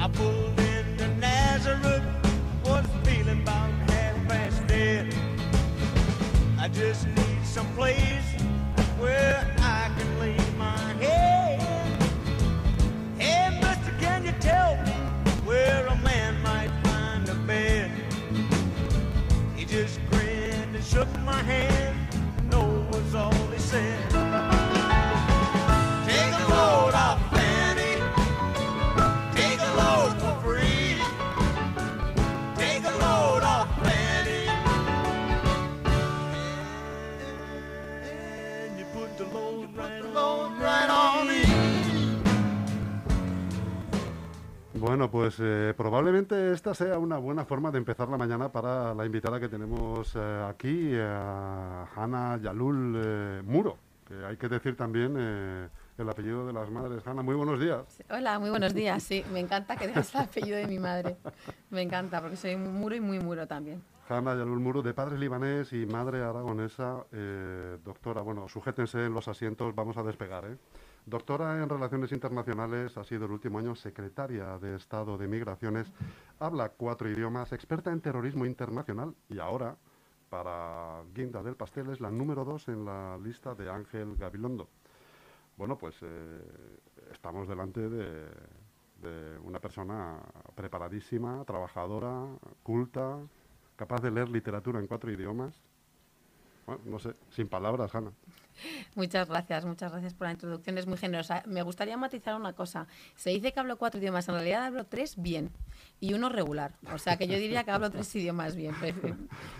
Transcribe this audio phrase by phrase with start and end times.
[0.00, 0.49] Apa?
[44.80, 49.04] Bueno, pues eh, probablemente esta sea una buena forma de empezar la mañana para la
[49.04, 53.76] invitada que tenemos eh, aquí, a Hanna Yalul eh, Muro,
[54.08, 57.06] que hay que decir también eh, el apellido de las madres.
[57.06, 58.02] Hanna, muy buenos días.
[58.08, 59.02] Hola, muy buenos días.
[59.02, 61.18] Sí, me encanta que digas el apellido de mi madre.
[61.68, 63.82] Me encanta, porque soy muy muro y muy muro también.
[64.08, 67.04] Hanna Yalul Muro, de padre libanés y madre aragonesa.
[67.12, 70.46] eh, doctora, bueno, sujétense en los asientos, vamos a despegar.
[70.46, 70.56] ¿eh?
[71.06, 75.92] Doctora en Relaciones Internacionales, ha sido el último año secretaria de Estado de Migraciones,
[76.38, 79.76] habla cuatro idiomas, experta en terrorismo internacional y ahora,
[80.28, 84.68] para Guinda del Pastel, es la número dos en la lista de Ángel Gabilondo.
[85.56, 86.40] Bueno, pues eh,
[87.12, 88.28] estamos delante de,
[89.02, 90.18] de una persona
[90.54, 92.26] preparadísima, trabajadora,
[92.62, 93.18] culta,
[93.74, 95.60] capaz de leer literatura en cuatro idiomas.
[96.70, 98.12] Bueno, no sé, sin palabras, Hanna.
[98.94, 101.42] Muchas gracias, muchas gracias por la introducción, es muy generosa.
[101.46, 102.86] Me gustaría matizar una cosa.
[103.16, 105.50] Se dice que hablo cuatro idiomas, en realidad hablo tres bien
[105.98, 106.74] y uno regular.
[106.94, 109.16] O sea que yo diría que hablo tres idiomas bien, pero-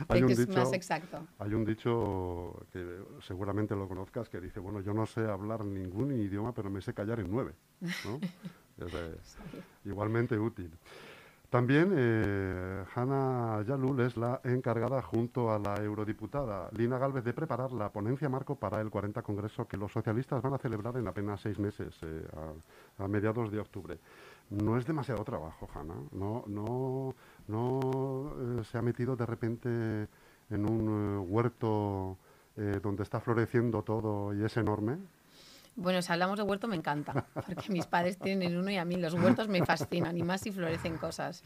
[0.09, 1.27] Hay un es dicho- más exacto.
[1.41, 6.13] Hay un dicho que seguramente lo conozcas que dice, bueno, yo no sé hablar ningún
[6.13, 7.55] idioma, pero me sé callar en nueve.
[8.05, 8.21] ¿no?
[8.81, 9.15] Es, eh,
[9.85, 10.71] igualmente útil.
[11.51, 17.73] También eh, Hanna Yalul es la encargada, junto a la eurodiputada Lina Galvez, de preparar
[17.73, 21.41] la ponencia marco para el 40 Congreso que los socialistas van a celebrar en apenas
[21.41, 22.25] seis meses, eh,
[22.99, 23.99] a, mediados de octubre.
[24.51, 25.95] No es demasiado trabajo, Hanna.
[26.13, 27.17] No, no,
[27.49, 29.69] no eh, se ha metido de repente
[30.51, 32.17] en un huerto
[32.83, 34.99] donde está floreciendo todo y es enorme.
[35.77, 38.97] Bueno, si hablamos de huerto me encanta, porque mis padres tienen uno y a mí
[38.97, 41.43] los huertos me fascinan, y más si florecen cosas.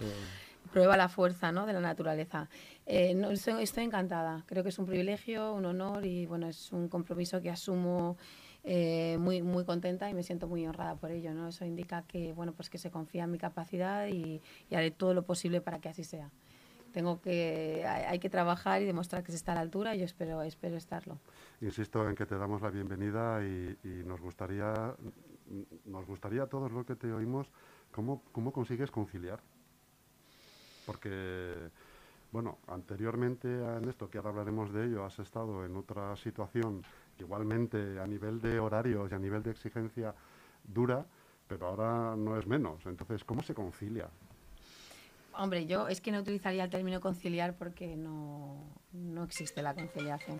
[0.72, 1.66] Prueba la fuerza ¿no?
[1.66, 2.48] de la naturaleza.
[2.86, 6.72] Eh, no, estoy, estoy encantada, creo que es un privilegio, un honor y bueno, es
[6.72, 8.16] un compromiso que asumo
[8.64, 11.32] eh, muy, muy contenta y me siento muy honrada por ello.
[11.34, 11.48] ¿no?
[11.48, 14.40] Eso indica que, bueno, pues que se confía en mi capacidad y,
[14.70, 16.30] y haré todo lo posible para que así sea.
[16.94, 20.04] Tengo que, hay, que trabajar y demostrar que se está a la altura y yo
[20.04, 21.18] espero, espero estarlo.
[21.60, 24.94] Insisto en que te damos la bienvenida y, nos gustaría,
[25.86, 27.50] nos gustaría a todos los que te oímos,
[27.90, 29.40] ¿cómo, cómo consigues conciliar?
[30.86, 31.68] Porque,
[32.30, 36.84] bueno, anteriormente en esto, que ahora hablaremos de ello, has estado en otra situación,
[37.18, 40.14] igualmente a nivel de horarios y a nivel de exigencia
[40.62, 41.04] dura,
[41.48, 42.86] pero ahora no es menos.
[42.86, 44.08] Entonces, ¿cómo se concilia?
[45.36, 50.38] Hombre, yo es que no utilizaría el término conciliar porque no, no existe la conciliación.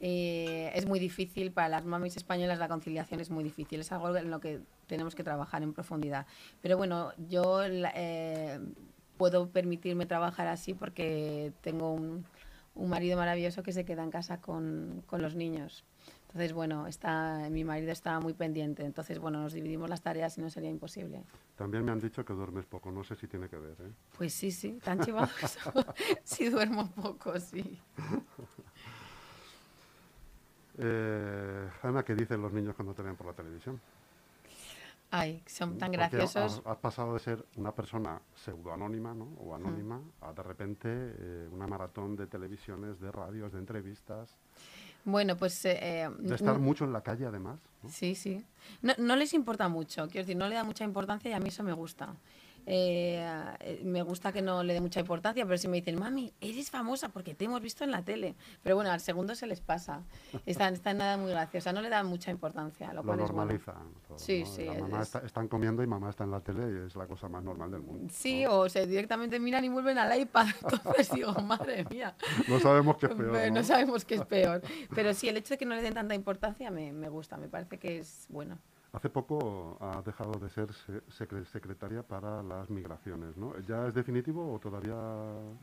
[0.00, 4.14] Eh, es muy difícil, para las mamis españolas la conciliación es muy difícil, es algo
[4.16, 6.26] en lo que tenemos que trabajar en profundidad.
[6.60, 8.60] Pero bueno, yo eh,
[9.16, 12.24] puedo permitirme trabajar así porque tengo un,
[12.74, 15.84] un marido maravilloso que se queda en casa con, con los niños.
[16.34, 18.84] Entonces, bueno, está, mi marido está muy pendiente.
[18.84, 21.22] Entonces, bueno, nos dividimos las tareas y no sería imposible.
[21.54, 23.76] También me han dicho que duermes poco, no sé si tiene que ver.
[23.80, 23.92] ¿eh?
[24.18, 25.72] Pues sí, sí, tan chivazo.
[26.24, 27.80] sí duermo poco, sí.
[30.76, 33.80] Eh, Ana, ¿qué dicen los niños cuando te ven por la televisión?
[35.16, 36.58] Ay, son tan graciosos.
[36.58, 39.26] Has, has pasado de ser una persona pseudoanónima ¿no?
[39.38, 44.36] o anónima a de repente eh, una maratón de televisiones, de radios, de entrevistas,
[45.04, 45.64] Bueno, pues...
[45.66, 47.60] eh, de estar mucho en la calle además.
[47.84, 47.90] ¿no?
[47.90, 48.44] Sí, sí.
[48.82, 51.50] No, no les importa mucho, quiero decir, no le da mucha importancia y a mí
[51.50, 52.16] eso me gusta.
[52.66, 56.70] Eh, me gusta que no le dé mucha importancia, pero si me dicen, mami, eres
[56.70, 58.34] famosa porque te hemos visto en la tele.
[58.62, 60.02] Pero bueno, al segundo se les pasa.
[60.46, 63.36] Están, están nada muy graciosa, no le dan mucha importancia, lo Lo cual es bueno.
[63.44, 63.92] normalizan.
[64.08, 64.46] todo, Sí, ¿no?
[64.50, 66.96] sí, La mamá es- está- están comiendo y mamá está en la tele y es
[66.96, 68.12] la cosa más normal del mundo.
[68.12, 68.60] Sí, ¿no?
[68.60, 70.46] o se directamente miran y vuelven al iPad.
[70.62, 72.14] Entonces digo, madre mía.
[72.48, 73.32] No sabemos qué es peor.
[73.32, 73.54] Pero ¿no?
[73.60, 74.62] no sabemos qué es peor.
[74.94, 77.48] Pero sí, el hecho de que no le den tanta importancia me, me gusta, me
[77.48, 78.58] parece que es bueno.
[78.94, 80.68] Hace poco ha dejado de ser
[81.50, 83.58] secretaria para las migraciones, ¿no?
[83.66, 84.94] ¿Ya es definitivo o todavía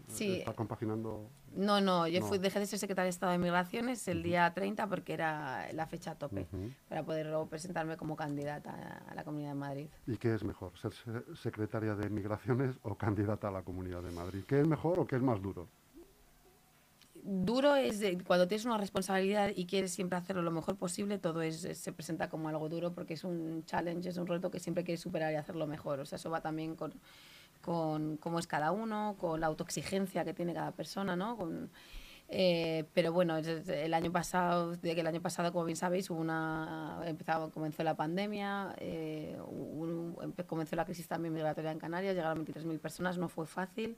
[0.09, 1.29] está compaginando?
[1.55, 4.85] No, no, yo Fui, dejé de ser secretaria de Estado de Migraciones el día 30
[4.87, 6.45] porque era la fecha tope
[6.89, 9.87] para poder presentarme como candidata a la Comunidad de Madrid.
[10.07, 10.91] ¿Y qué es mejor, ser
[11.35, 14.43] secretaria de Migraciones o candidata a la Comunidad de Madrid?
[14.45, 15.69] ¿Qué es mejor o qué es más duro?
[17.23, 21.93] Duro es cuando tienes una responsabilidad y quieres siempre hacerlo lo mejor posible, todo se
[21.93, 25.31] presenta como algo duro porque es un challenge, es un reto que siempre quieres superar
[25.33, 25.99] y hacerlo mejor.
[25.99, 26.93] O sea, eso va también con,
[27.61, 31.37] cómo es cada uno, con la autoexigencia que tiene cada persona, ¿no?
[32.33, 36.21] Eh, pero bueno, el año pasado, de que el año pasado, como bien sabéis, hubo
[36.21, 39.37] una, empezaba, comenzó la pandemia, eh,
[40.47, 43.97] comenzó la crisis también migratoria en Canarias, llegaron 23.000 personas, no fue fácil.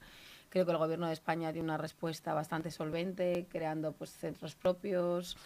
[0.49, 5.37] Creo que el gobierno de España dio una respuesta bastante solvente, creando pues centros propios.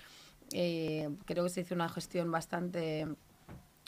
[0.53, 3.07] Eh, creo que se hizo una gestión bastante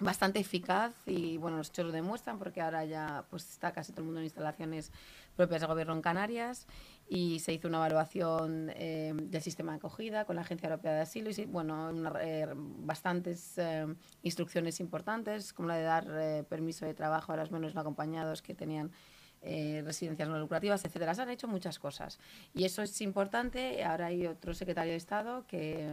[0.02, 4.02] bastante eficaz y bueno los hechos lo demuestran porque ahora ya pues está casi todo
[4.02, 4.94] el mundo en instalaciones
[5.36, 6.68] propias del gobierno en Canarias
[7.10, 11.02] y se hizo una evaluación eh, del sistema de acogida con la Agencia Europea de
[11.02, 11.92] Asilo y bueno
[12.22, 13.60] eh, bastantes
[14.24, 18.54] instrucciones importantes como la de dar permiso de trabajo a los menos no acompañados que
[18.56, 18.92] tenían
[19.42, 21.16] eh, residencias no lucrativas, etcétera.
[21.16, 22.20] Se han hecho muchas cosas.
[22.54, 23.84] Y eso es importante.
[23.84, 25.88] Ahora hay otro secretario de Estado que,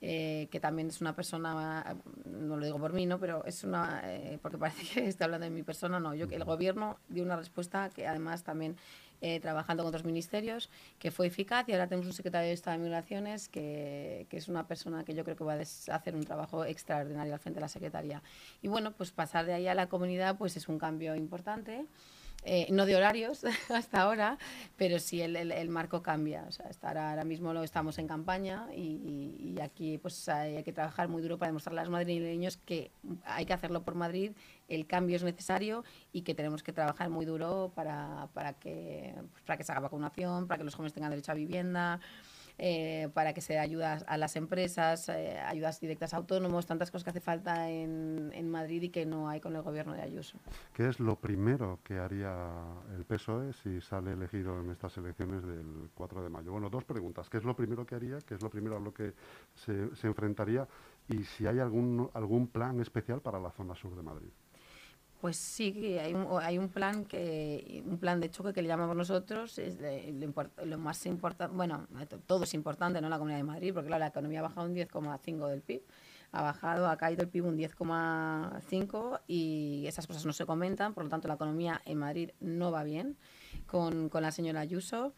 [0.00, 3.20] eh, que también es una persona, no lo digo por mí, ¿no?
[3.20, 6.14] pero es una, eh, porque parece que está hablando de mi persona, no.
[6.14, 8.76] Yo, el gobierno dio una respuesta que además también
[9.42, 12.84] trabajando con otros ministerios, que fue eficaz y ahora tenemos un secretario de Estado de
[12.84, 16.64] Migraciones que, que, es una persona que yo creo que va a hacer un trabajo
[16.64, 18.22] extraordinario al frente de la Secretaría.
[18.62, 21.84] Y bueno, pues pasar de ahí a la comunidad pues es un cambio importante.
[22.42, 24.38] Eh, no de horarios hasta ahora,
[24.76, 26.44] pero sí el, el, marco cambia.
[26.48, 31.08] O sea, estar ahora mismo lo estamos en campaña y, aquí pues hay, que trabajar
[31.08, 32.90] muy duro para demostrarle a los madrileños que
[33.24, 34.32] hay que hacerlo por Madrid,
[34.68, 39.42] el cambio es necesario y que tenemos que trabajar muy duro para, para, que, pues,
[39.42, 42.00] para que se haga vacunación, para que los jóvenes tengan derecho a vivienda.
[42.62, 47.04] Eh, para que se ayudas a las empresas, eh, ayudas directas a autónomos, tantas cosas
[47.04, 50.38] que hace falta en, en, Madrid y que no hay con el gobierno de Ayuso.
[50.74, 52.36] ¿Qué es lo primero que haría
[52.94, 56.52] el PSOE si sale elegido en estas elecciones del 4 de mayo?
[56.52, 57.30] Bueno, dos preguntas.
[57.30, 58.18] ¿Qué es lo primero que haría?
[58.18, 59.14] ¿Qué es lo primero a lo que
[59.54, 60.68] se, se enfrentaría?
[61.08, 64.32] Y si hay algún, algún plan especial para la zona sur de Madrid.
[65.20, 68.96] Pues sí, hay un, hay un plan que un plan de choque que le llamamos
[68.96, 69.76] nosotros, es
[70.64, 71.86] lo, más importante, bueno,
[72.26, 73.10] todo es importante, ¿no?
[73.10, 75.82] La Comunidad de Madrid, porque la economía ha bajado un 10,5 del PIB,
[76.32, 81.04] ha bajado, ha caído el PIB un 10,5 y esas cosas no se comentan, por
[81.04, 83.18] lo tanto la economía en Madrid no va bien
[83.66, 85.12] con, con la señora Ayuso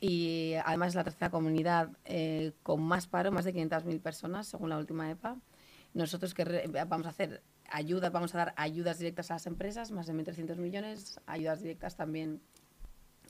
[0.00, 4.70] y además es la tercera comunidad eh, con más paro, más de 500.000 personas según
[4.70, 5.36] la última EPA.
[5.94, 10.06] Nosotros que vamos a hacer ayudas, vamos a dar ayudas directas a las empresas, más
[10.06, 12.40] de 1.300 millones, ayudas directas también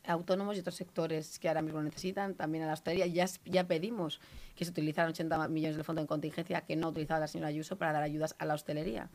[0.06, 3.06] a autónomos y otros sectores que ahora mismo necesitan, también a la hostelería.
[3.06, 4.20] Ya, ya pedimos
[4.54, 7.48] que se utilizaran 80 millones del fondo de contingencia que no ha utilizado la señora
[7.48, 9.10] Ayuso para dar ayudas a la hostelería.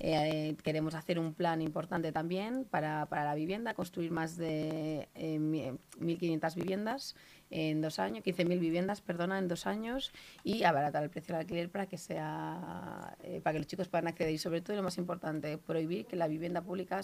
[0.00, 5.38] Eh, queremos hacer un plan importante también para, para la vivienda, construir más de eh,
[5.38, 7.14] 1.500 viviendas
[7.50, 10.12] en dos años, 15.000 viviendas, perdona, en dos años
[10.42, 14.08] y abaratar el precio del alquiler para que sea eh, para que los chicos puedan
[14.08, 17.00] acceder y sobre todo y lo más importante, prohibir que la vivienda pública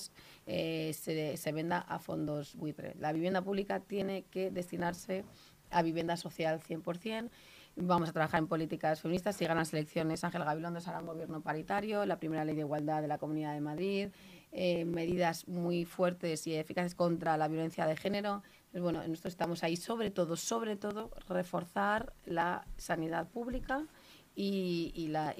[0.46, 2.94] eh, se, se venda a fondos buitre.
[2.98, 5.25] La vivienda pública tiene que destinarse
[5.70, 7.31] a vivienda social 100%.
[7.76, 9.37] Vamos a trabajar en políticas feministas.
[9.37, 13.00] Si ganan las elecciones, Ángel Gabilondo hará un gobierno paritario, la primera ley de igualdad
[13.00, 14.08] de la Comunidad de Madrid,
[14.52, 18.43] eh, medidas muy fuertes y eficaces contra la violencia de género.
[18.72, 23.86] Pues bueno, nosotros estamos ahí sobre todo, sobre todo, reforzar la sanidad pública
[24.34, 25.34] y, la,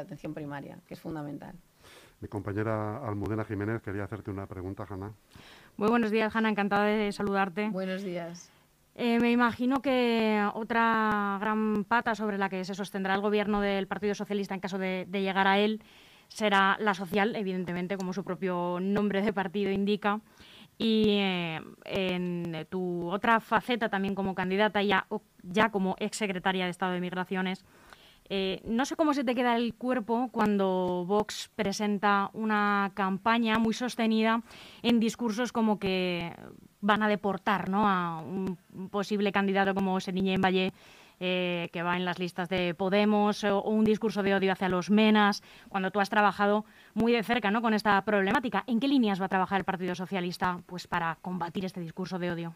[0.00, 1.54] atención primaria, que es fundamental.
[2.20, 5.12] Mi compañera Almudena Jiménez quería hacerte una pregunta, Hanna.
[5.76, 7.68] Muy buenos días, Hanna, encantada de saludarte.
[7.70, 8.53] Buenos días.
[8.96, 13.88] Eh, me imagino que otra gran pata sobre la que se sostendrá el gobierno del
[13.88, 15.82] Partido Socialista en caso de, llegar a él
[16.28, 20.20] será la social, evidentemente, como su propio nombre de partido indica.
[20.78, 25.06] Y eh, en tu otra faceta también como candidata, ya,
[25.42, 27.64] ya como exsecretaria de Estado de Migraciones,
[28.28, 33.74] eh, no sé cómo se te queda el cuerpo cuando Vox presenta una campaña muy
[33.74, 34.42] sostenida
[34.82, 36.32] en discursos como que
[36.80, 37.86] van a deportar ¿no?
[37.88, 38.58] a un
[38.90, 40.72] posible candidato como Seniñé en Valle,
[41.20, 44.90] eh, que va en las listas de Podemos, o, un discurso de odio hacia los
[44.90, 46.64] menas, cuando tú has trabajado
[46.94, 47.62] muy de cerca ¿no?
[47.62, 48.64] con esta problemática.
[48.66, 52.30] ¿En qué líneas va a trabajar el Partido Socialista pues, para combatir este discurso de
[52.30, 52.54] odio?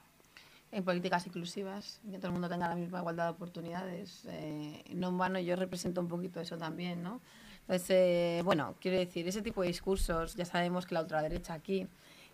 [0.71, 4.25] En políticas inclusivas, que todo el mundo tenga la misma igualdad de oportunidades.
[4.29, 7.21] Eh, no en vano yo represento un poquito eso también, ¿no?
[7.63, 11.87] Entonces, eh, bueno, quiero decir, ese tipo de discursos, ya sabemos que la ultraderecha aquí,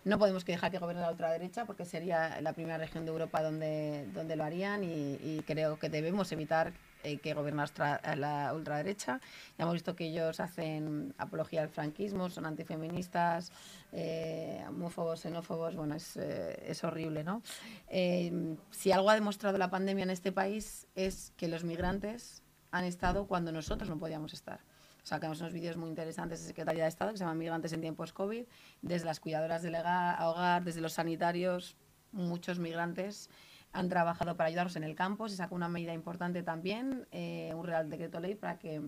[0.05, 3.41] no podemos que dejar que gobierne la ultraderecha porque sería la primera región de Europa
[3.41, 6.73] donde, donde lo harían y, y creo que debemos evitar
[7.05, 7.65] eh, que gobierna
[8.17, 9.21] la ultraderecha.
[9.57, 13.51] Ya hemos visto que ellos hacen apología al franquismo, son antifeministas,
[13.91, 17.41] eh, homófobos, xenófobos, bueno, es, eh, es horrible, ¿no?
[17.87, 22.85] Eh, si algo ha demostrado la pandemia en este país es que los migrantes han
[22.85, 24.59] estado cuando nosotros no podíamos estar.
[25.03, 28.11] Sacamos unos vídeos muy interesantes de Secretaría de Estado que se llaman Migrantes en tiempos
[28.11, 28.45] COVID,
[28.81, 31.77] desde las cuidadoras del hogar, desde los sanitarios,
[32.11, 33.29] muchos migrantes
[33.75, 35.27] han trabajado para ayudarnos en el campo.
[35.27, 38.81] Se sacó una medida importante también, eh, un Real Decreto Ley para que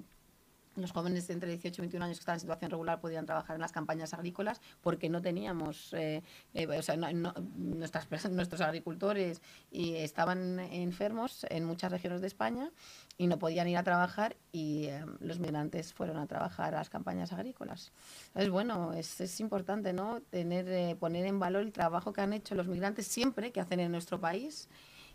[0.82, 3.56] los jóvenes de entre 18 y 21 años que están en situación regular podían trabajar
[3.56, 8.62] en las campañas agrícolas porque no teníamos, eh, eh, o sea, no, no, nuestras, nuestros
[8.62, 9.42] agricultores
[9.72, 12.72] y estaban enfermos en muchas regiones de España
[13.18, 16.90] y no podían ir a trabajar y eh, los migrantes fueron a trabajar a las
[16.90, 17.92] campañas agrícolas.
[18.28, 20.22] Entonces, bueno, es, es importante ¿no?
[20.30, 23.80] Tener, eh, poner en valor el trabajo que han hecho los migrantes siempre que hacen
[23.80, 24.70] en nuestro país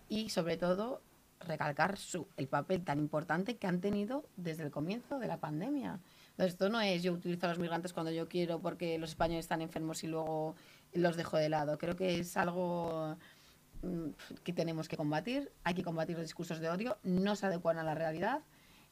[0.08, 1.02] y sobre todo
[1.46, 6.00] recalcar su, el papel tan importante que han tenido desde el comienzo de la pandemia.
[6.30, 9.44] Entonces, esto no es yo utilizo a los migrantes cuando yo quiero porque los españoles
[9.44, 10.54] están enfermos y luego
[10.92, 11.78] los dejo de lado.
[11.78, 13.16] Creo que es algo
[13.82, 14.08] mm,
[14.42, 15.52] que tenemos que combatir.
[15.64, 18.40] Hay que combatir los discursos de odio, no se adecuan a la realidad.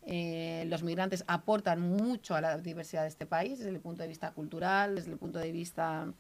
[0.06, 4.08] Eh, los migrantes aportan mucho a la diversidad de este país desde el punto de
[4.08, 6.12] vista cultural, desde el punto de vista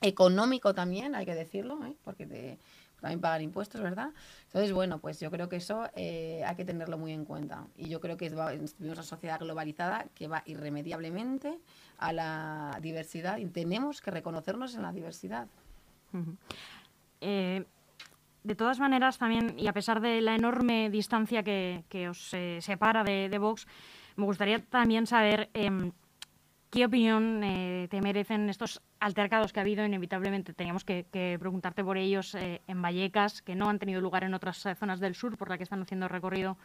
[0.00, 1.96] económico también, hay que decirlo, ¿eh?
[2.04, 2.58] porque te,
[3.00, 4.10] también pagar impuestos, ¿verdad?
[4.46, 7.66] Entonces, bueno, pues yo creo que eso eh, hay que tenerlo muy en cuenta.
[7.76, 11.58] Y yo creo que vivimos una sociedad globalizada que va irremediablemente
[11.98, 15.46] a la diversidad y tenemos que reconocernos en la diversidad.
[17.20, 17.64] Eh,
[18.46, 23.02] de todas maneras, también, y a pesar de la enorme distancia que, os eh, separa
[23.02, 23.66] de, Vox,
[24.14, 25.90] me gustaría también saber eh,
[26.76, 29.82] qué opinión eh, te merecen estos altercados que ha habido.
[29.82, 31.06] Inevitablemente teníamos que,
[31.40, 35.00] preguntarte por ellos eh, en Vallecas, que no han tenido lugar en otras eh, zonas
[35.00, 36.58] del sur, por la que están haciendo recorrido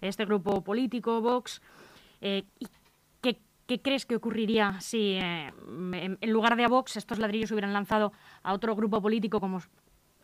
[0.00, 1.60] este grupo político, Vox.
[2.20, 2.44] ¿Y
[3.20, 7.72] qué, qué, crees que ocurriría si, en, en lugar de a Vox, estos ladrillos hubieran
[7.72, 8.12] lanzado
[8.44, 9.60] a otro grupo político como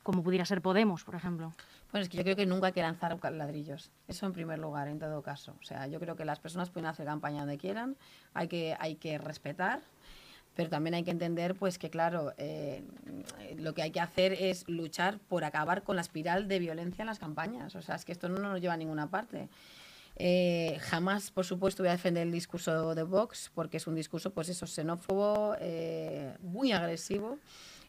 [0.02, 1.52] como pudiera ser Podemos, por ejemplo.
[1.90, 3.90] Pues es que yo creo que nunca hay que lanzar ladrillos.
[4.08, 5.54] Eso en primer lugar, en todo caso.
[5.60, 7.96] O sea, yo creo que las personas pueden hacer campaña donde quieran,
[8.34, 9.80] hay que, hay que respetar,
[10.54, 12.82] pero también hay que entender pues que claro eh,
[13.56, 17.06] lo que hay que hacer es luchar por acabar con la espiral de violencia en
[17.06, 19.48] las campañas o sea es que esto no nos lleva a ninguna parte
[20.16, 24.32] eh, jamás por supuesto voy a defender el discurso de Vox porque es un discurso
[24.32, 27.38] pues eso xenófobo eh, muy agresivo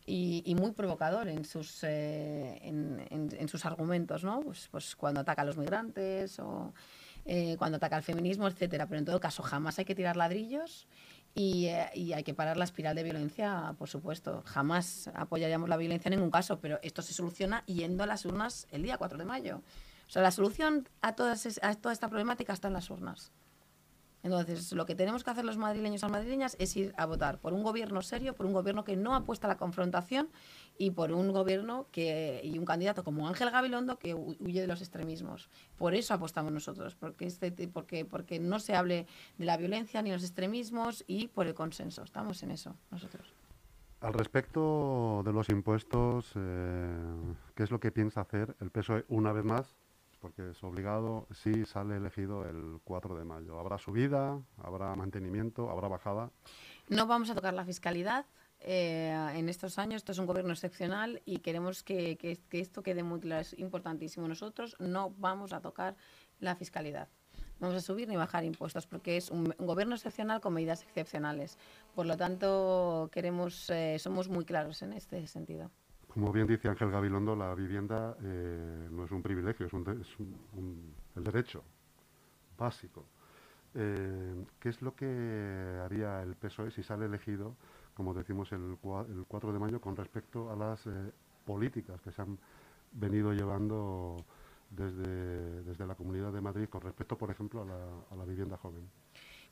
[0.05, 4.41] y, y, muy provocador en sus, eh, en, sus argumentos, ¿no?
[4.41, 6.73] Pues, pues, cuando ataca a los migrantes o
[7.25, 8.87] eh, cuando ataca al feminismo, etcétera.
[8.87, 10.87] Pero en todo caso, jamás hay que tirar ladrillos
[11.35, 14.43] y, eh, y, hay que parar la espiral de violencia, por supuesto.
[14.45, 18.67] Jamás apoyaríamos la violencia en ningún caso, pero esto se soluciona yendo a las urnas
[18.71, 19.61] el día 4 de mayo.
[20.07, 23.31] O sea, la solución a, todas, a toda esta problemática está en las urnas.
[24.23, 27.39] Entonces, lo que tenemos que hacer los madrileños y las madrileñas es ir a votar
[27.39, 30.29] por un gobierno serio, por un gobierno que no apuesta a la confrontación
[30.77, 34.79] y por un gobierno que y un candidato como Ángel Gabilondo que huye de los
[34.79, 35.49] extremismos.
[35.77, 40.11] Por eso apostamos nosotros, porque este porque porque no se hable de la violencia ni
[40.11, 42.03] los extremismos y por el consenso.
[42.03, 43.33] Estamos en eso nosotros.
[43.99, 46.89] Al respecto de los impuestos, eh,
[47.55, 49.75] ¿qué es lo que piensa hacer el PSOE una vez más
[50.23, 53.59] porque es obligado si sale elegido el 4 de mayo.
[53.59, 54.41] ¿Habrá subida?
[54.57, 55.69] ¿Habrá mantenimiento?
[55.69, 56.31] ¿Habrá bajada?
[56.87, 58.25] No vamos a tocar la fiscalidad.
[58.61, 62.17] Eh, en estos años esto es un gobierno excepcional y queremos que,
[62.51, 63.41] esto quede muy claro.
[63.41, 64.25] Es importantísimo.
[64.29, 65.97] Nosotros no vamos a tocar
[66.39, 67.09] la fiscalidad.
[67.59, 71.57] Vamos a subir ni bajar impuestos porque es un, un, gobierno excepcional con medidas excepcionales.
[71.95, 75.69] Por lo tanto, queremos, eh, somos muy claros en este sentido.
[76.13, 80.19] Como bien dice Ángel Gabilondo, la vivienda eh, no es un privilegio, es, un, es
[80.19, 81.63] un, el derecho
[82.55, 83.03] básico.
[83.73, 87.55] Eh, ¿Qué es lo que haría el PSOE si sale elegido,
[87.95, 88.77] como decimos el,
[89.09, 90.91] el 4 de mayo, con respecto a las eh,
[91.45, 92.37] políticas que se han
[92.91, 94.23] venido llevando
[94.69, 98.55] desde, desde, la Comunidad de Madrid con respecto, por ejemplo, a la, a la vivienda
[98.57, 98.87] joven?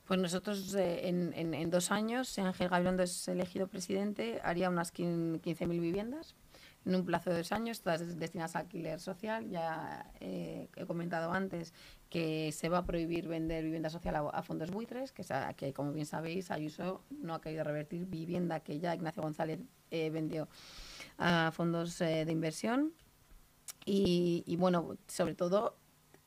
[0.06, 4.70] Pues nosotros eh, en, en, en, dos años, si Ángel Gabilondo es elegido presidente, haría
[4.70, 6.36] unas 15.000 viviendas
[6.84, 9.48] en un plazo de dos años, todas destinadas al alquiler social.
[9.48, 11.72] Ya eh, he comentado antes
[12.10, 15.24] que se va a prohibir vender vivienda social a, a fondos buitres, que,
[15.56, 19.60] que, como bien sabéis, Ayuso no ha querido revertir vivienda que ya Ignacio González
[19.90, 20.48] eh, vendió
[21.18, 22.92] a fondos eh, de inversión.
[23.84, 25.76] Y, y, bueno, sobre todo,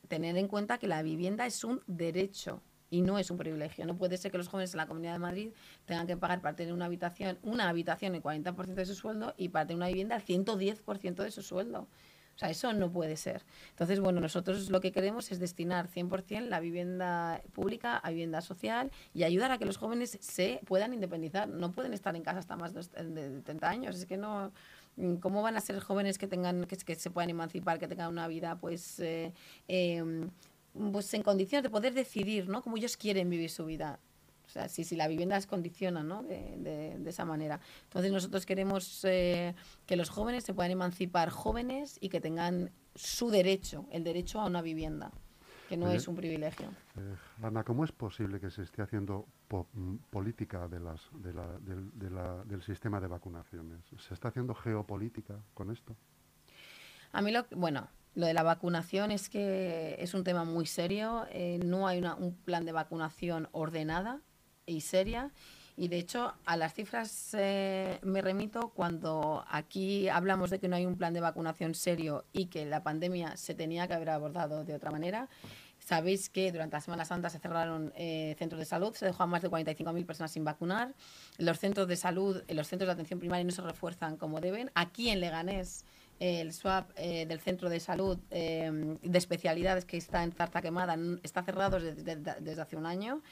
[0.08, 3.86] tener en cuenta que la vivienda es un derecho y no es un privilegio.
[3.86, 5.50] No puede ser que los jóvenes en la Comunidad de Madrid
[5.84, 9.48] tengan que pagar para tener una habitación, una habitación el 40% de su sueldo y
[9.48, 11.88] para tener una vivienda el 110% de su sueldo.
[12.36, 13.42] O sea, eso no puede ser.
[13.70, 18.90] Entonces, bueno, nosotros lo que queremos es destinar 100% la vivienda pública a vivienda social
[19.14, 21.48] y ayudar a que los jóvenes se puedan independizar.
[21.48, 23.96] No pueden estar en casa hasta más de 30 años.
[23.96, 24.52] Es que no...
[25.20, 28.28] ¿Cómo van a ser jóvenes que tengan que, que se puedan emancipar, que tengan una
[28.28, 29.34] vida pues eh,
[29.68, 30.30] em,
[30.92, 32.62] pues en condiciones de poder decidir, ¿no?
[32.62, 33.98] Cómo ellos quieren vivir su vida.
[34.46, 36.22] O sea, si, si la vivienda les condiciona, ¿no?
[36.22, 36.56] De,
[36.98, 37.60] de, esa manera.
[37.84, 39.54] Entonces nosotros queremos eh,
[39.86, 44.46] que los jóvenes se puedan emancipar jóvenes y que tengan su derecho, el derecho a
[44.46, 45.10] una vivienda,
[45.68, 46.68] que no es un privilegio.
[46.96, 51.58] Eh, Ana, ¿cómo es posible que se esté haciendo mm, política de las, de la,
[51.58, 53.80] de la, del sistema de vacunaciones?
[53.98, 55.96] ¿Se está haciendo geopolítica con esto?
[57.12, 61.26] A mí lo bueno, lo de la vacunación es que es un tema muy serio.
[61.30, 64.20] Eh, no hay una, un plan de vacunación ordenada
[64.64, 65.30] y seria.
[65.76, 70.76] Y de hecho, a las cifras eh, me remito cuando aquí hablamos de que no
[70.76, 74.64] hay un plan de vacunación serio y que la pandemia se tenía que haber abordado
[74.64, 75.28] de otra manera.
[75.78, 79.26] Sabéis que durante la Semana Santa se cerraron eh, centros de salud, se dejó a
[79.26, 80.94] más de 45.000 personas sin vacunar.
[81.36, 84.70] Los centros de salud, los centros de atención primaria no se refuerzan como deben.
[84.74, 85.84] Aquí en Leganés
[86.18, 90.96] el swap eh, del centro de salud eh, de especialidades que está en Zarta Quemada
[91.22, 93.22] está cerrado desde, hace un año.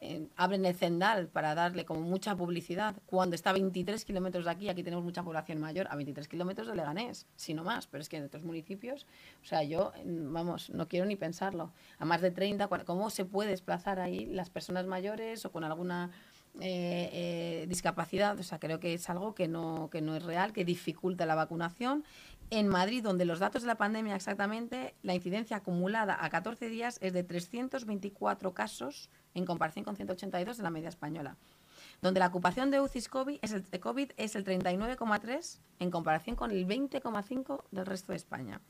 [0.00, 4.50] Eh, abren el Zendal para darle como mucha publicidad cuando está a 23 kilómetros de
[4.50, 8.02] aquí, aquí tenemos mucha población mayor, a 23 kilómetros de Leganés, si no más, pero
[8.02, 9.06] es que en otros municipios,
[9.42, 13.50] o sea, yo, vamos, no quiero ni pensarlo, a más de 30, ¿cómo se puede
[13.50, 16.10] desplazar ahí las personas mayores o con alguna
[16.60, 20.52] eh, eh, discapacidad, o sea, creo que es algo que no, que no es real,
[20.52, 22.04] que dificulta la vacunación.
[22.56, 26.98] En Madrid, donde los datos de la pandemia exactamente, la incidencia acumulada a 14 días
[27.00, 31.36] es de 324 casos en comparación con 182 de la media española.
[32.00, 36.52] Donde la ocupación de UCI COVID es el, COVID es el 39,3 en comparación con
[36.52, 38.60] el 20,5 del resto de España.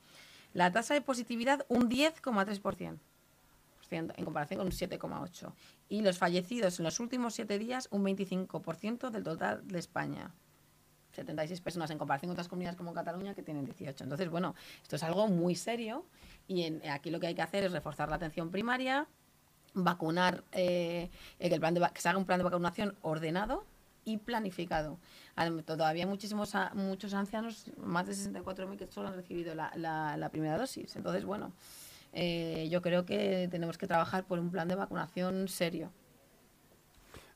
[0.55, 2.97] La tasa de positividad un 10,3%
[3.91, 5.53] en comparación con un 7,8%.
[5.91, 10.33] Y los fallecidos en los últimos siete días, un 25% del total de España.
[11.15, 14.05] 76 personas en comparación con otras comunidades como Cataluña que tienen 18.
[14.05, 16.05] Entonces, bueno, esto es algo muy serio
[16.49, 19.07] y aquí lo que hay que hacer es reforzar la atención primaria,
[19.75, 23.65] vacunar, eh, el plan de, que se haga un plan de vacunación ordenado
[24.05, 24.99] y planificado.
[25.65, 30.95] Todavía muchísimos muchos ancianos, más de 64.000 que solo han recibido la, la primera dosis.
[30.97, 31.53] Entonces, bueno,
[32.15, 35.91] eh, yo creo que tenemos que trabajar por un plan de vacunación serio.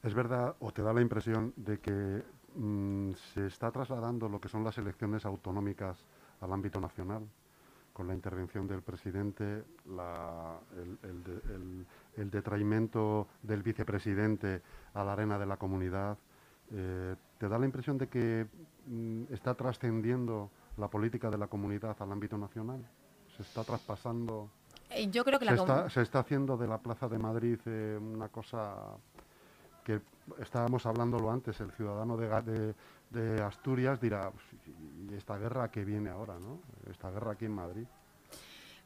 [0.04, 2.22] ¿Es verdad o te da la impresión de que
[2.58, 6.04] mm, se está trasladando lo que son las elecciones autonómicas
[6.40, 7.22] al ámbito nacional?
[7.92, 9.64] Con la intervención del presidente,
[12.16, 14.62] el, detraimiento del vicepresidente
[14.94, 16.16] a la arena de la comunidad,
[16.70, 18.46] eh, ¿te da la impresión de que
[18.86, 22.88] mm, está trascendiendo la política de la comunidad al ámbito nacional?
[23.36, 24.48] ¿Se está traspasando?
[24.90, 27.98] Eh, yo creo que se, está, se está haciendo de la Plaza de Madrid eh,
[28.00, 28.96] una cosa
[29.88, 30.02] que
[30.42, 32.74] estábamos hablándolo antes, el ciudadano de,
[33.08, 34.30] de, Asturias dirá,
[34.66, 36.60] ¿y esta guerra que viene ahora, no?
[36.90, 37.86] Esta guerra aquí en Madrid.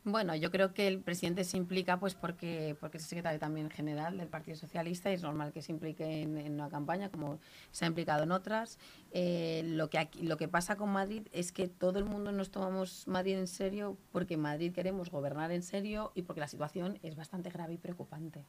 [0.04, 4.16] Bueno, yo creo que el presidente se implica pues porque, porque es secretario también general
[4.16, 7.40] del Partido Socialista y es normal que se implique en, una campaña como
[7.72, 8.78] se ha implicado en otras.
[9.10, 13.08] Eh, lo, que lo que pasa con Madrid es que todo el mundo nos tomamos
[13.08, 17.16] Madrid en serio porque en Madrid queremos gobernar en serio y porque la situación es
[17.16, 18.44] bastante grave y preocupante.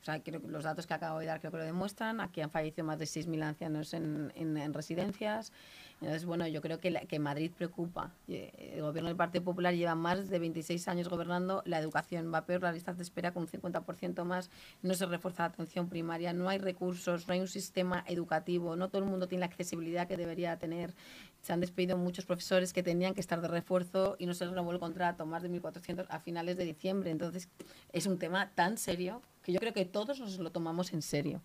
[0.00, 2.20] O sea, creo que los datos que acabo de dar creo que lo demuestran.
[2.20, 5.52] Aquí han fallecido más de 6.000 ancianos en, en, residencias.
[6.00, 8.10] Entonces, bueno, yo creo que, Madrid preocupa.
[8.26, 11.62] Eh, el gobierno del Partido Popular lleva más de 26 años gobernando.
[11.66, 14.50] La educación va peor, la lista de espera con un 50% más.
[14.80, 18.76] No se refuerza la atención primaria, no hay recursos, no hay un sistema educativo.
[18.76, 20.94] No todo el mundo tiene la accesibilidad que debería tener.
[21.42, 24.72] Se han despedido muchos profesores que tenían que estar de refuerzo y no se renovó
[24.72, 27.10] el contrato, más de 1.400 a finales de diciembre.
[27.10, 27.50] Entonces,
[27.92, 31.40] es un tema tan serio que yo creo que todos nos lo tomamos en serio.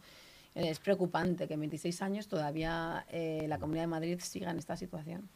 [0.53, 4.77] Es preocupante que en 26 años todavía eh, la Comunidad de Madrid siga en esta
[4.77, 5.27] situación.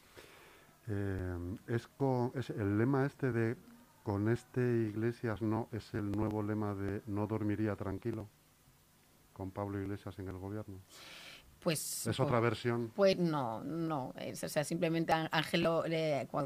[0.88, 1.88] Eh, es,
[2.34, 3.56] es, el lema este de
[4.02, 8.28] con este Iglesias no es el nuevo lema de no dormiría tranquilo
[9.34, 10.78] con Pablo Iglesias en el gobierno.
[11.60, 12.90] Pues, ¿Es otra versión?
[12.94, 14.14] Pues no, no.
[14.16, 15.84] o sea, simplemente Ángelo,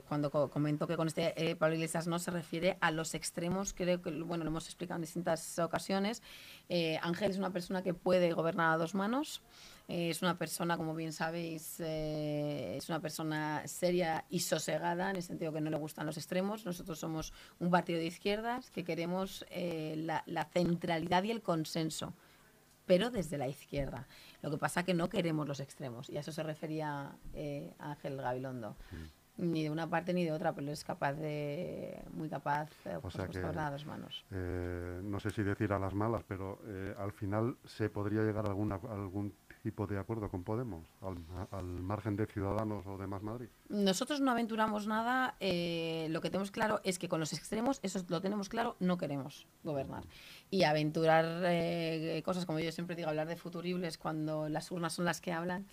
[0.06, 4.02] cuando comentó que con este eh, Pablo Iglesias no se refiere a los extremos, creo
[4.02, 6.22] que, bueno, lo hemos explicado en distintas ocasiones.
[6.68, 9.40] Eh, Ángel es una persona que puede gobernar a dos manos.
[9.86, 15.16] Eh, es una persona, como bien sabéis, eh, es una persona seria y sosegada, en
[15.16, 16.64] el sentido que no le gustan los extremos.
[16.64, 22.14] Nosotros somos un partido de izquierdas que queremos eh, la, la centralidad y el consenso
[22.86, 24.06] pero desde la izquierda.
[24.44, 27.72] Lo que pasa es que no queremos los extremos, y a eso se refería eh,
[27.78, 28.76] Ángel Gabilondo.
[29.38, 32.00] Ni de una parte ni de otra, pero es capaz de.
[32.12, 34.24] muy capaz, eh, por sea supuesto, que- a dos manos.
[34.30, 38.44] Eh, no sé si decir a las malas, pero eh, al final se podría llegar
[38.44, 41.16] a alguna, algún tipo de acuerdo con Podemos, al,
[41.50, 43.48] al margen de Ciudadanos o de Más Madrid.
[43.70, 45.34] Nosotros no aventuramos nada.
[45.40, 48.98] eh, lo que tenemos claro es que con los extremos, eso lo tenemos claro, no
[48.98, 50.04] queremos gobernar.
[50.54, 55.04] Y aventurar eh, cosas, como yo siempre digo, hablar de futuribles cuando las urnas son
[55.04, 55.66] las que hablan,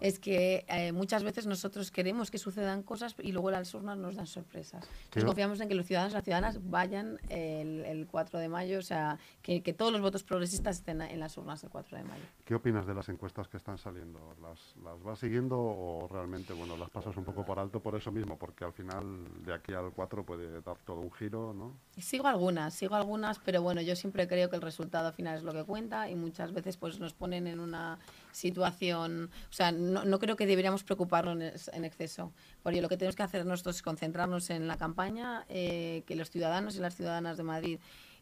[0.00, 4.16] es que eh, muchas veces nosotros queremos que sucedan cosas y luego las urnas nos
[4.16, 4.88] dan sorpresas.
[5.10, 8.78] Creo- confiamos en que los ciudadanos y las ciudadanas vayan el, el 4 de mayo,
[8.78, 12.04] o sea, que, que todos los votos progresistas estén en las urnas el 4 de
[12.04, 12.24] mayo.
[12.46, 14.18] ¿Qué opinas de las encuestas que están saliendo?
[14.40, 18.10] ¿Las, ¿Las vas siguiendo o realmente bueno las pasas un poco por alto por eso
[18.10, 18.38] mismo?
[18.38, 19.04] Porque al final
[19.44, 21.76] de aquí al 4 puede dar todo un giro, ¿no?
[22.00, 25.52] Sigo algunas, sigo algunas, pero bueno, yo siempre creo que el resultado final es lo
[25.52, 27.98] que cuenta y muchas veces pues nos ponen en una
[28.32, 32.32] situación, o sea, no, no creo que deberíamos preocuparnos en, es- en exceso,
[32.62, 36.30] porque lo que tenemos que hacer nosotros es concentrarnos en la campaña, eh, que los
[36.30, 37.78] ciudadanos y las ciudadanas de Madrid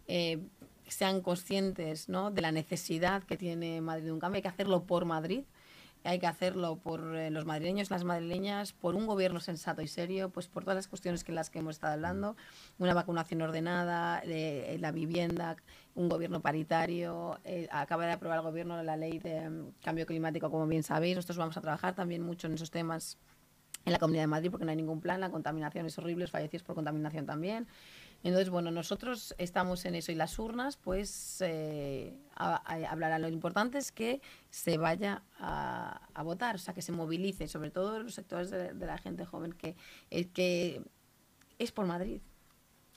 [0.09, 0.39] eh,
[0.89, 2.31] sean conscientes ¿no?
[2.31, 5.45] de la necesidad que tiene Madrid de un cambio, hay que hacerlo por Madrid.
[6.03, 10.31] Hay que hacerlo por eh, los madrileños, las madrileñas, por un gobierno sensato y serio,
[10.31, 12.37] pues por todas las cuestiones que las que hemos estado hablando,
[12.79, 15.57] una vacunación ordenada, eh, la vivienda,
[15.95, 20.51] un gobierno paritario, eh, acaba de aprobar el gobierno la ley de mm, cambio climático,
[20.51, 23.19] como bien sabéis, nosotros vamos a trabajar también mucho en esos temas
[23.85, 26.31] en la Comunidad de Madrid porque no hay ningún plan, la contaminación es horrible, los
[26.31, 27.67] fallecidos por contaminación también.
[28.23, 33.23] Entonces, bueno, nosotros estamos en eso y las urnas, pues, eh, a- hablarán.
[33.23, 38.03] Lo importante es que se vaya a, votar, o sea, que se movilice, sobre todo
[38.03, 39.77] los sectores de, la gente joven, que,
[40.11, 40.83] eh, que
[41.59, 42.21] es por Madrid.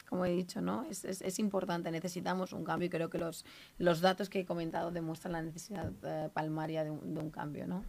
[0.10, 0.84] Como he dicho, ¿no?
[0.84, 3.46] Es, es, es importante, necesitamos un cambio y creo que los,
[3.80, 7.66] los datos que he comentado demuestran la necesidad eh, palmaria de un, de un cambio,
[7.66, 7.84] ¿no?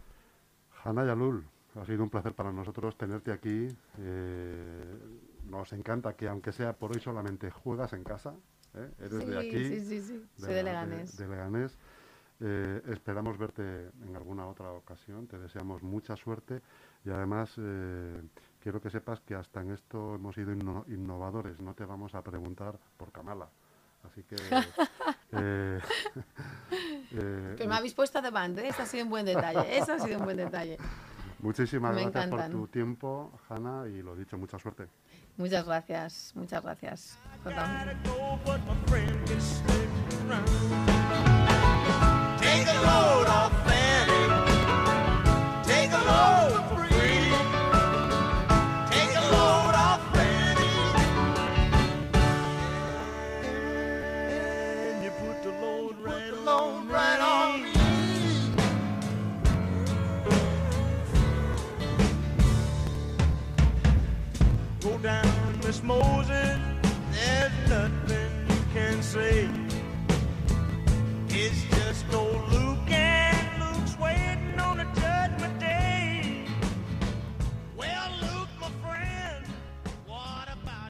[0.83, 3.67] Hanna Yalul, ha sido un placer para nosotros tenerte aquí.
[3.99, 4.99] Eh,
[5.49, 8.33] nos encanta que, aunque sea por hoy solamente, juegas en casa.
[8.75, 8.91] ¿Eh?
[8.99, 9.65] Eres sí, de aquí.
[9.65, 11.17] sí, sí, sí, soy de Leganés.
[11.17, 11.77] de Leganés.
[12.41, 13.61] Eh, esperamos verte
[14.03, 15.25] en alguna otra ocasión.
[15.27, 16.61] Te deseamos mucha suerte
[17.05, 18.21] y además eh,
[18.61, 21.61] quiero que sepas que hasta en esto hemos sido inno- innovadores.
[21.61, 23.47] No te vamos a preguntar por Kamala.
[24.03, 24.35] Así que.
[25.31, 25.79] eh,
[27.11, 28.67] eh, Pero me habéis puesto de banda, ¿eh?
[28.67, 30.77] Eso ha sido un buen detalle, eso ha sido un buen detalle.
[31.39, 32.51] muchísimas me gracias encantan.
[32.51, 34.87] por tu tiempo, Hanna, y lo dicho, mucha suerte.
[35.37, 37.17] Muchas gracias, muchas gracias.